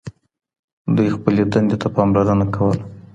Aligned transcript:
دوی 0.95 1.09
خپلي 1.17 1.43
دندي 1.53 1.77
ته 1.81 1.87
پاملرنه 1.95 2.45
کوله. 2.55 2.83